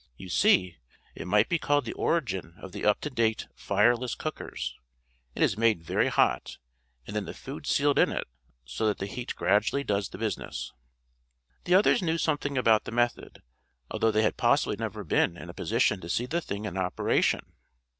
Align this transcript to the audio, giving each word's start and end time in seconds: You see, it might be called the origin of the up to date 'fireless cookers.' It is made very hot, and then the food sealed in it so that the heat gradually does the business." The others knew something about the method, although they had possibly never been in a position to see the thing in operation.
You 0.17 0.29
see, 0.29 0.77
it 1.13 1.27
might 1.27 1.47
be 1.47 1.59
called 1.59 1.85
the 1.85 1.93
origin 1.93 2.55
of 2.57 2.71
the 2.71 2.85
up 2.87 3.01
to 3.01 3.11
date 3.11 3.45
'fireless 3.55 4.15
cookers.' 4.15 4.75
It 5.35 5.43
is 5.43 5.59
made 5.59 5.83
very 5.83 6.07
hot, 6.07 6.57
and 7.05 7.15
then 7.15 7.25
the 7.25 7.35
food 7.35 7.67
sealed 7.67 7.99
in 7.99 8.11
it 8.11 8.27
so 8.65 8.87
that 8.87 8.97
the 8.97 9.05
heat 9.05 9.35
gradually 9.35 9.83
does 9.83 10.09
the 10.09 10.17
business." 10.17 10.73
The 11.65 11.75
others 11.75 12.01
knew 12.01 12.17
something 12.17 12.57
about 12.57 12.85
the 12.85 12.91
method, 12.91 13.43
although 13.91 14.09
they 14.09 14.23
had 14.23 14.37
possibly 14.37 14.75
never 14.75 15.03
been 15.03 15.37
in 15.37 15.51
a 15.51 15.53
position 15.53 16.01
to 16.01 16.09
see 16.09 16.25
the 16.25 16.41
thing 16.41 16.65
in 16.65 16.77
operation. 16.77 17.53